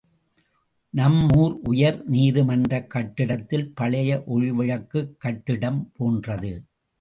[0.93, 6.53] நம் ஊர் உயர் நீதி மன்றக் கட்டிடத்தில் பழைய ஒளிவிளக்குக் கட்டிடம் போன்றது.